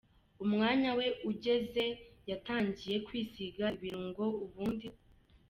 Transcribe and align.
Umwanya 0.43 0.89
we 0.99 1.07
ugeze, 1.29 1.85
yatangiye 2.29 2.95
kwisiga 3.05 3.65
ibirungo, 3.77 4.23
ubundi 4.45 4.87